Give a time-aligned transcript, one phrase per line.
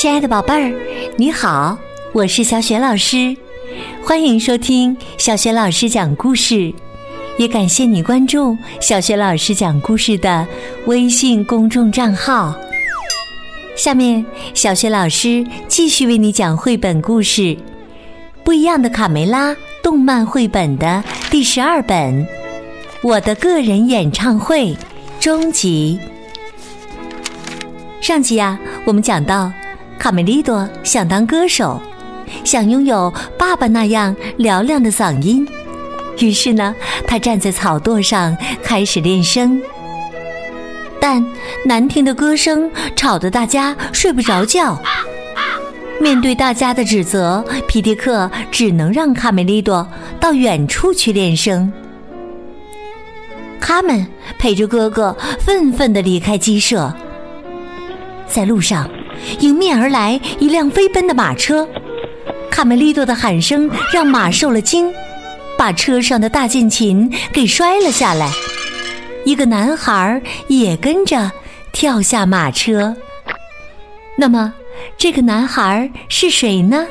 [0.00, 0.72] 亲爱的宝贝儿，
[1.16, 1.76] 你好，
[2.12, 3.36] 我是小雪老师，
[4.00, 6.72] 欢迎收听小雪老师讲故事，
[7.36, 10.46] 也感谢你关注小雪老师讲故事的
[10.86, 12.54] 微信公众账号。
[13.74, 14.24] 下面，
[14.54, 17.42] 小雪老师继续为你讲绘本故事
[18.44, 19.50] 《不一样的卡梅拉》
[19.82, 22.24] 动漫绘本的第十二本
[23.02, 24.66] 《我的个人演唱会》
[25.18, 25.98] 终极。
[28.00, 29.52] 上集呀，我们讲到。
[29.98, 31.80] 卡梅利多想当歌手，
[32.44, 35.46] 想拥有爸爸那样嘹亮的嗓音，
[36.18, 36.74] 于是呢，
[37.06, 39.60] 他站在草垛上开始练声。
[41.00, 41.24] 但
[41.64, 44.80] 难听的歌声吵得大家睡不着觉。
[46.00, 49.86] 面对大家的指责，皮迪克只能让卡梅利多
[50.20, 51.72] 到远处去练声。
[53.60, 54.06] 他们
[54.38, 56.92] 陪着哥哥愤愤地离开鸡舍，
[58.26, 58.88] 在路上。
[59.40, 61.68] 迎面而来一辆飞奔的马车，
[62.50, 64.92] 卡梅利多的喊声让马受了惊，
[65.56, 68.30] 把车上的大键琴给摔了下来。
[69.24, 71.30] 一个男孩也跟着
[71.72, 72.96] 跳下马车。
[74.16, 74.52] 那么，
[74.96, 76.86] 这个男孩是谁呢？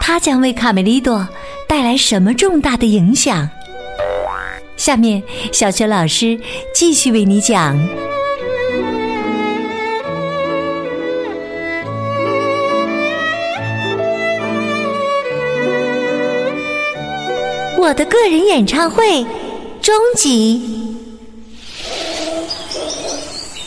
[0.00, 1.28] 他将为卡梅利多
[1.68, 3.48] 带来什么重大的影响？
[4.76, 6.40] 下面，小学老师
[6.74, 7.78] 继续为你讲。
[17.90, 19.26] 我的个人演唱会
[19.82, 20.96] 终极。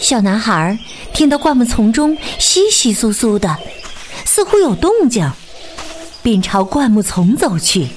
[0.00, 0.78] 小男孩
[1.12, 3.58] 听到灌木丛中稀稀疏疏的，
[4.24, 5.28] 似乎有动静，
[6.22, 7.88] 便朝灌木丛走去。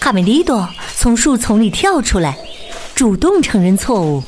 [0.00, 0.66] 卡梅利多
[0.96, 2.38] 从树丛里跳出来，
[2.94, 4.22] 主动承认错误：“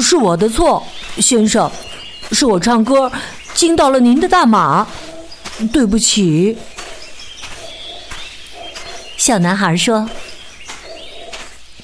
[0.00, 0.86] 是我的错，
[1.18, 1.68] 先生，
[2.30, 3.10] 是我唱歌
[3.54, 4.86] 惊到了您的大马，
[5.72, 6.56] 对不起。”
[9.18, 10.08] 小男孩说：“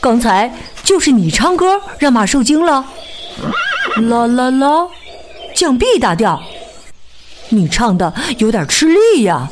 [0.00, 0.50] 刚才
[0.84, 2.86] 就是你唱歌让马受惊了。”
[4.08, 4.88] 啦啦啦，
[5.54, 6.40] 降 B 大调，
[7.48, 9.48] 你唱的有点吃力呀。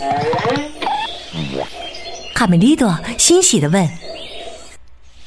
[2.35, 3.89] 卡梅利多欣喜的问：“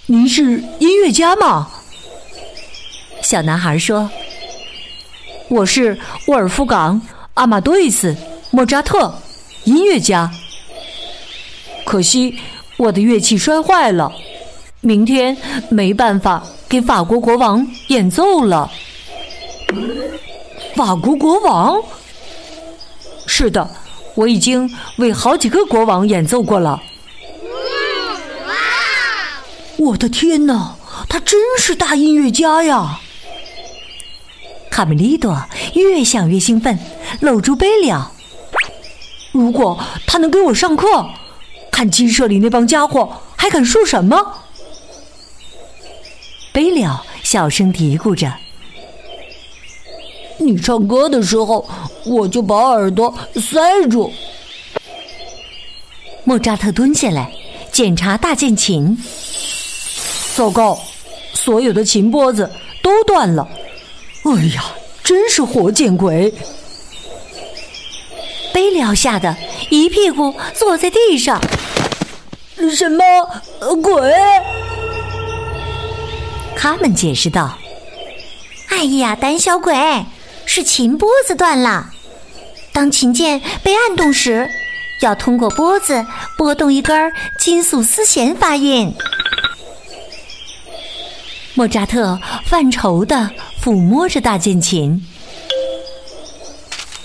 [0.08, 1.70] 您是音乐家吗？”
[3.22, 4.10] 小男孩说
[5.50, 7.02] ：“我是沃尔夫冈·
[7.34, 8.14] 阿马多伊斯·
[8.50, 9.14] 莫扎特，
[9.66, 10.32] 音乐家。
[11.86, 12.38] 可惜。”
[12.78, 14.12] 我的乐器摔坏了，
[14.82, 15.38] 明天
[15.70, 18.70] 没办法给法国国王演奏了。
[20.76, 21.82] 法国国王？
[23.26, 23.70] 是的，
[24.14, 26.84] 我已经为好几个国王演奏过了。
[29.78, 30.76] 我的天哪，
[31.08, 33.00] 他真是大音乐家呀！
[34.70, 35.34] 卡梅利多
[35.76, 36.78] 越想越兴奋，
[37.22, 38.12] 搂住贝利奥。
[39.32, 41.06] 如果他能给我上课。
[41.76, 44.16] 看鸡舍里那帮家伙还敢说什么？
[46.54, 48.34] 贝利奥小声嘀咕着
[50.40, 51.68] ：“你唱歌的时候，
[52.06, 54.10] 我就把耳朵塞住。”
[56.24, 57.30] 莫扎特蹲下来
[57.74, 58.98] 检查大键琴，
[60.34, 60.80] 糟糕，
[61.34, 62.50] 所有的琴拨子
[62.82, 63.46] 都断了！
[64.24, 64.64] 哎呀，
[65.04, 66.34] 真是活见鬼！
[68.54, 69.36] 贝利奥吓得
[69.70, 71.42] 一屁股坐在地上。
[72.74, 73.04] 什么
[73.82, 74.12] 鬼？
[76.58, 77.58] 他们解释道
[78.70, 80.06] ：“哎呀，胆小鬼，
[80.46, 81.92] 是琴拨子断了。
[82.72, 84.50] 当琴键被按动时，
[85.02, 86.06] 要通过拨子
[86.38, 88.94] 拨动一根金属丝弦发音。”
[91.56, 93.30] 莫扎特犯愁的
[93.64, 95.06] 抚摸着大键琴：“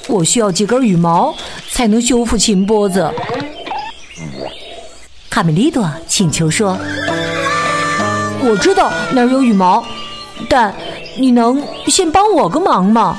[0.09, 1.34] 我需要几根羽毛
[1.71, 3.12] 才能修复琴拨子。”
[5.30, 6.76] 卡梅利多请求说
[8.42, 9.82] ：“我知道哪儿有羽毛，
[10.48, 10.74] 但
[11.16, 13.16] 你能先帮我个忙吗？”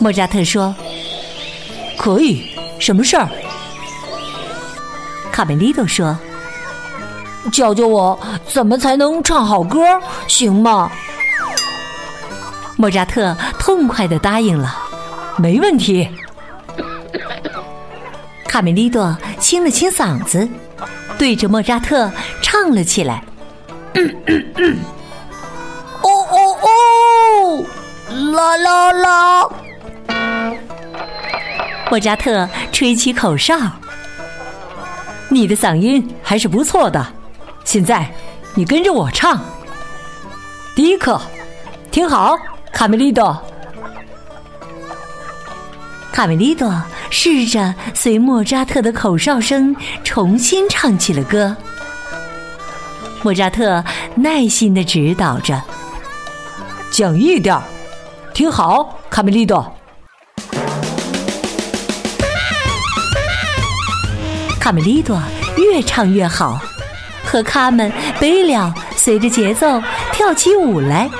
[0.00, 0.74] 莫扎特说
[1.96, 2.42] ：“可以，
[2.80, 3.28] 什么事儿？”
[5.30, 6.18] 卡梅利多说
[7.52, 9.78] ：“教教我怎么才能唱好歌，
[10.26, 10.90] 行吗？”
[12.76, 14.76] 莫扎特痛快的答应了
[15.38, 16.08] ：“没问题。”
[18.48, 20.48] 卡梅利多清了清嗓子，
[21.18, 22.08] 对着莫扎特
[22.40, 23.24] 唱了起来
[26.00, 27.64] ：“哦哦哦，
[28.32, 29.48] 啦啦啦！”
[31.90, 33.58] 莫扎特吹起口哨
[35.28, 37.04] ：“你的嗓音还是不错的，
[37.64, 38.08] 现在
[38.54, 39.40] 你跟着我唱。
[40.76, 41.20] 第一课，
[41.90, 42.36] 听好，
[42.72, 43.36] 卡梅利多，
[46.12, 46.72] 卡梅利多
[47.14, 51.54] 试着随莫扎特的口哨声重新唱起了歌。
[53.22, 55.62] 莫扎特耐心的指导着
[56.90, 57.60] ：“讲一点
[58.32, 59.76] 听好，卡梅利多。”
[64.58, 65.20] 卡梅利多
[65.58, 66.58] 越唱越好，
[67.26, 69.82] 和卡门、贝了随着节奏
[70.12, 71.10] 跳起舞来。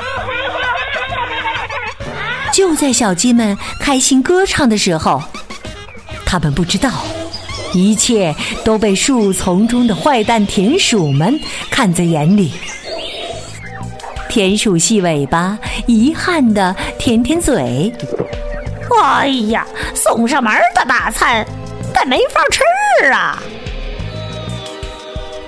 [2.51, 5.23] 就在小鸡们开心歌唱的时候，
[6.33, 6.91] 他们不知道，
[7.75, 8.35] 一切
[8.65, 11.39] 都被树丛中的坏蛋田鼠们
[11.71, 12.51] 看在眼里。
[14.31, 17.93] 田鼠细尾巴遗憾的舔舔嘴
[19.03, 21.47] ：“哎呀，送上门的大餐，
[21.93, 22.63] 但没法吃
[23.09, 23.39] 啊！”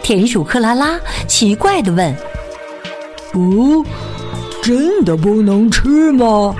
[0.04, 2.14] 田鼠克拉拉奇怪的问
[3.32, 3.82] ：“哦，
[4.62, 6.54] 真的不能吃吗？”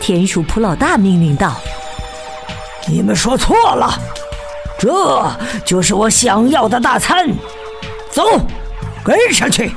[0.00, 1.60] 田鼠普老大命令道
[2.90, 4.00] ：“你们说错了，
[4.78, 5.30] 这
[5.64, 7.28] 就是我想要的大餐。
[8.10, 8.22] 走，
[9.04, 9.70] 跟上去。”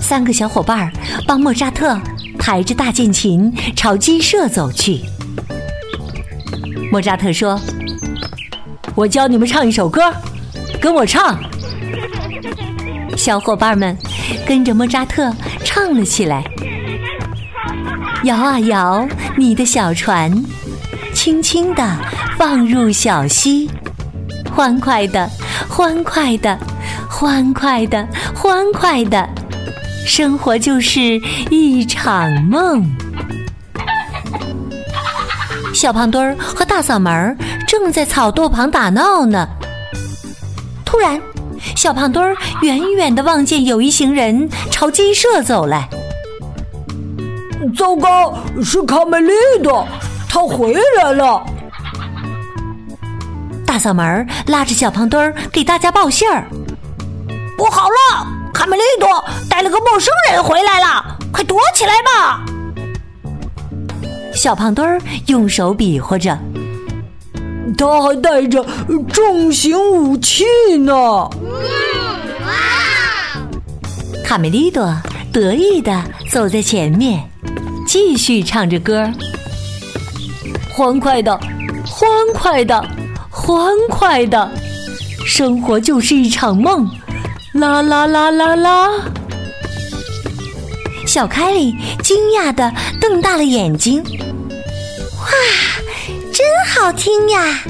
[0.00, 0.90] 三个小伙伴
[1.26, 2.00] 帮莫扎特
[2.38, 5.02] 抬着大键琴朝鸡舍走去。
[6.90, 7.60] 莫扎特说
[8.96, 10.12] ：“我教你们唱一首歌，
[10.80, 11.38] 跟我唱。
[13.16, 13.96] ”小伙伴们
[14.46, 15.32] 跟着莫扎特
[15.64, 16.42] 唱了起来。
[18.24, 19.06] 摇啊摇，
[19.36, 20.30] 你的小船，
[21.22, 21.86] 轻轻地
[22.38, 23.70] 放入小溪，
[24.56, 25.28] 欢快的，
[25.68, 26.58] 欢快的，
[27.10, 29.28] 欢快的，欢快的，
[30.06, 31.20] 生活就是
[31.50, 32.90] 一场梦。
[35.74, 37.36] 小胖墩儿和大嗓门儿
[37.68, 39.46] 正在草垛旁打闹呢。
[40.86, 41.20] 突然，
[41.76, 45.86] 小胖墩儿远远的望见有一行人朝鸡舍走来。
[47.76, 49.32] 糟糕，是卡梅利
[49.62, 49.86] 多，
[50.32, 51.44] 他回来了！
[53.66, 56.46] 大嗓门拉着小胖墩儿给大家报信儿
[57.58, 59.08] ：“不好了，卡梅利多
[59.48, 62.44] 带了个陌生人回来了，快躲起来吧！”
[64.32, 66.38] 小胖墩儿用手比划着
[67.76, 68.64] ：“他还带着
[69.12, 70.44] 重型武器
[70.78, 71.28] 呢！”
[74.24, 74.96] 卡梅利多
[75.32, 77.28] 得意的走在前面。
[77.88, 79.10] 继续唱着歌，
[80.72, 81.38] 欢快的，
[81.84, 82.80] 欢快的，
[83.28, 84.50] 欢快的，
[85.26, 86.88] 生活就是一场梦，
[87.52, 88.88] 啦啦啦啦啦！
[91.06, 94.02] 小凯里惊讶的瞪大了眼睛，
[95.18, 95.28] 哇，
[96.32, 97.60] 真好听呀！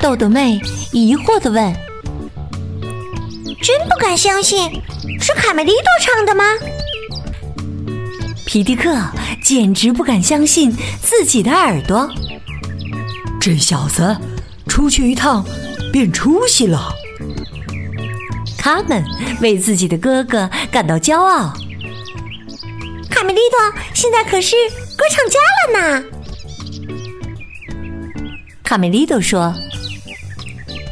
[0.00, 0.58] 豆豆妹
[0.92, 1.72] 疑惑的问
[3.62, 4.70] ：“真不敢相信，
[5.20, 6.44] 是卡梅利多唱的吗？”
[8.46, 8.96] 皮迪克
[9.50, 12.08] 简直不敢相信自己的耳朵，
[13.40, 14.16] 这小子
[14.68, 15.44] 出去一趟
[15.92, 16.88] 变出息了。
[18.56, 19.02] 他们
[19.40, 21.52] 为自己的哥哥感到骄傲。
[23.10, 24.54] 卡梅利多现在可是
[24.96, 26.04] 歌唱家了呢。
[28.62, 29.52] 卡梅利多说：“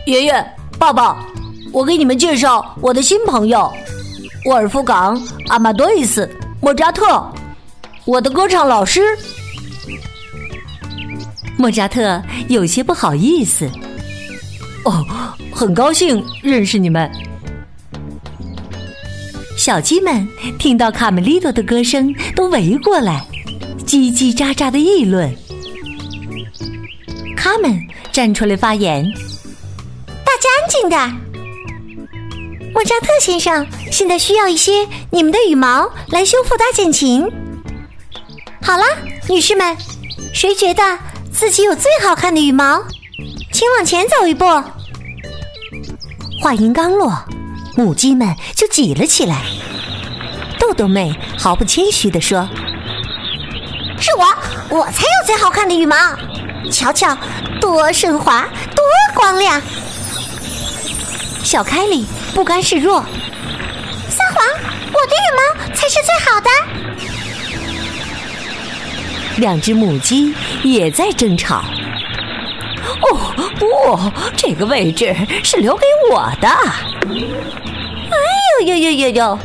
[0.04, 0.46] 爷爷、
[0.80, 1.24] 爸爸，
[1.70, 3.72] 我给你们介绍我的新朋友——
[4.46, 6.26] 沃尔夫冈·阿玛多伊斯·
[6.60, 7.24] 莫扎特。”
[8.08, 9.02] 我的歌唱老师，
[11.58, 13.70] 莫扎特有些不好意思。
[14.86, 15.04] 哦，
[15.52, 17.10] 很高兴认识你们。
[19.58, 20.26] 小鸡们
[20.58, 23.26] 听到卡梅利多的歌声，都围过来，
[23.84, 25.30] 叽叽喳喳的议论。
[27.36, 27.78] 他们
[28.10, 29.04] 站出来发言
[30.24, 30.98] ：“大家安静点。
[32.72, 37.30] 莫扎特先生现在需要一些你们的羽毛来修复大键琴。”
[38.68, 38.84] 好了，
[39.30, 39.74] 女士们，
[40.34, 40.82] 谁觉得
[41.32, 42.84] 自己有最好看的羽毛，
[43.50, 44.44] 请往前走一步。
[46.42, 47.24] 话音刚落，
[47.78, 49.42] 母鸡们就挤了起来。
[50.60, 52.46] 豆豆妹毫不谦虚地说
[53.98, 54.26] ：“是我，
[54.76, 55.96] 我才有最好看的羽毛，
[56.70, 57.16] 瞧瞧，
[57.62, 58.46] 多顺滑，
[58.76, 58.84] 多
[59.14, 59.62] 光亮。”
[61.42, 63.02] 小凯里不甘示弱
[64.10, 64.46] ：“撒谎，
[64.92, 66.50] 我的羽毛才是最好的。”
[69.38, 71.64] 两只母鸡也在争吵。
[73.00, 73.66] 哦不，
[74.36, 76.48] 这个位置是留给我的。
[76.48, 78.16] 哎
[78.60, 79.38] 呦呦呦呦呦！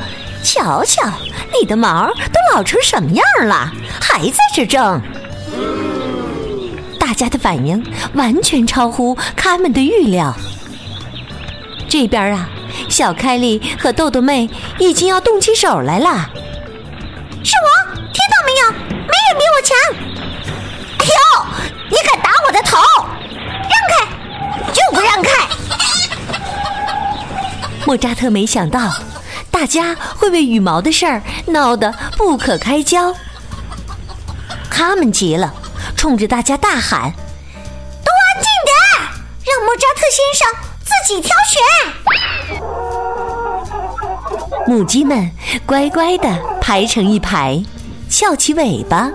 [0.44, 1.10] 瞧瞧，
[1.58, 3.72] 你的毛都老成什么样了，
[4.02, 5.02] 还在这争？
[7.00, 10.34] 大家的反应完全超乎他们的预料。
[11.88, 12.50] 这边啊，
[12.90, 16.30] 小凯莉和豆豆妹已经要动起手来了。
[17.44, 17.70] 是我，
[19.64, 19.78] 强？
[21.00, 21.14] 哎呦，
[21.90, 22.78] 你敢打我的头！
[23.70, 23.94] 让开，
[24.72, 25.30] 就不让开！
[27.86, 28.92] 莫扎特没想到，
[29.50, 33.14] 大家会为羽毛的事儿闹得不可开交。
[34.70, 35.54] 他们急了，
[35.96, 37.14] 冲着大家大喊
[38.04, 38.76] ：“都安静点，
[39.46, 40.48] 让莫扎特先生
[40.84, 41.62] 自己挑选！”
[44.68, 45.30] 母鸡们
[45.66, 46.28] 乖乖地
[46.60, 47.64] 排成一排，
[48.10, 49.12] 翘起尾巴。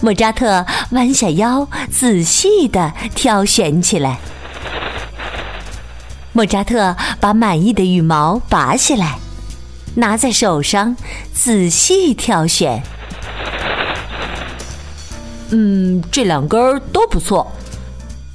[0.00, 4.18] 莫扎特弯下腰，仔细地挑选起来。
[6.32, 9.18] 莫扎特把满意的羽毛拔下来，
[9.94, 10.94] 拿在手上，
[11.32, 12.82] 仔细挑选。
[15.50, 17.50] 嗯，这两根都不错，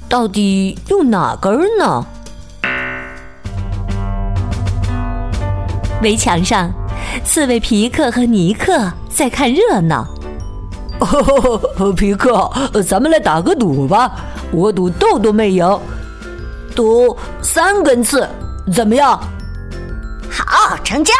[0.08, 2.04] 到底用哪根呢？
[6.02, 6.72] 围墙上，
[7.24, 10.11] 刺猬皮克和尼克在看热闹。
[11.96, 12.50] 皮克，
[12.86, 14.10] 咱们来打个赌吧，
[14.50, 15.78] 我赌豆豆没赢。
[16.74, 18.28] 赌三根刺，
[18.72, 19.20] 怎么样？
[20.30, 21.12] 好，成交。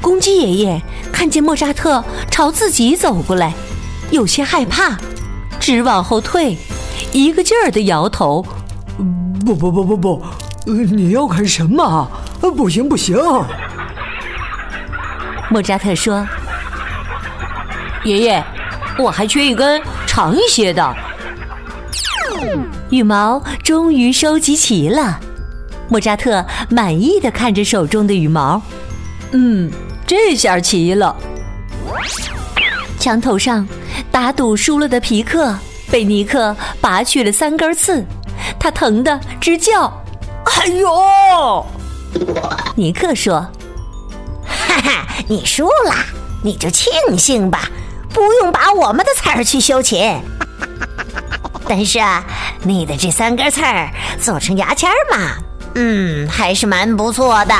[0.00, 3.54] 公鸡爷爷看见莫扎特朝自己走过来，
[4.10, 4.98] 有些害怕，
[5.60, 6.58] 直往后退，
[7.12, 8.44] 一个劲儿的摇头。
[9.46, 10.22] 不不不不不，
[10.66, 12.08] 你要干什么？
[12.40, 13.16] 不行不行！
[15.48, 16.26] 莫扎特说
[18.04, 18.44] ：“爷爷，
[18.98, 20.94] 我还缺一根长一些的。”
[22.90, 25.18] 羽毛终于收集齐了，
[25.88, 28.60] 莫扎特满意的看着手中的羽毛，
[29.32, 29.70] 嗯，
[30.06, 31.16] 这下齐了。
[32.98, 33.66] 墙头上
[34.10, 35.56] 打赌输了的皮克
[35.90, 38.04] 被尼克拔去了三根刺，
[38.58, 39.92] 他疼得直叫
[40.44, 41.66] ：“哎呦！”
[42.76, 43.34] 尼克说
[44.44, 45.94] ：“哈哈，你输了，
[46.42, 47.68] 你就庆幸吧，
[48.12, 50.20] 不用拔我们的刺儿去修琴。
[51.68, 52.24] ”但是啊，
[52.62, 53.90] 你的这三根刺儿
[54.20, 55.36] 做成牙签嘛，
[55.74, 57.54] 嗯，还是蛮不错的。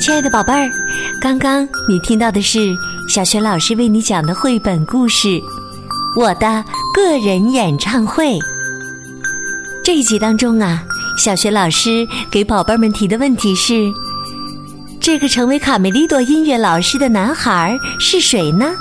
[0.00, 0.68] 亲爱的宝贝儿，
[1.20, 2.74] 刚刚你听到的是
[3.08, 5.28] 小学老师为你讲的绘本故事
[6.16, 8.34] 《我的个人演唱会》。
[9.84, 10.82] 这一集当中啊，
[11.16, 13.88] 小学老师给宝贝们提的问题是：
[15.00, 18.72] 这个成为卡梅利多音乐老师的男孩是谁呢？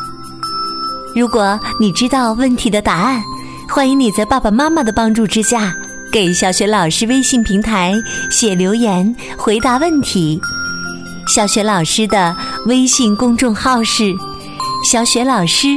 [1.16, 3.22] 如果你知道问题的答案，
[3.70, 5.72] 欢迎你在爸爸妈妈的帮助之下，
[6.12, 7.94] 给小学老师微信平台
[8.32, 10.42] 写留言回答问题。
[11.28, 14.16] 小学老师的微信公众号是
[14.84, 15.68] “小雪老师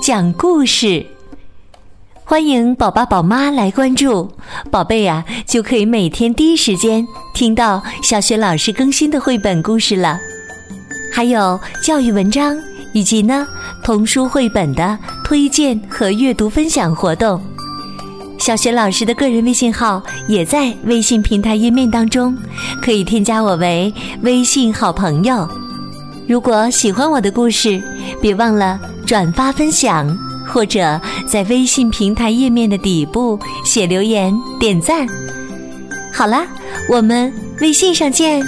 [0.00, 1.04] 讲故事”。
[2.24, 4.30] 欢迎宝爸宝妈来关注，
[4.70, 10.18] 宝贝呀，就可以每天第一时间听到小雪老师更新的绘本故事了。
[11.12, 12.56] 还有教育文章
[12.94, 13.46] 以及呢
[13.82, 17.42] 童书绘本的推荐和阅读分享活动。
[18.38, 22.34] 小雪老师的个人微信号也在微信平台页面当中，
[22.80, 23.92] 可以添加我为
[24.22, 25.46] 微信好朋友。
[26.26, 27.82] 如果喜欢我的故事，
[28.22, 30.16] 别忘了转发分享。
[30.46, 35.04] 或者在微信平台页面的底部写留言、点赞。
[36.12, 36.46] 好啦，
[36.88, 38.40] 我们微信上见。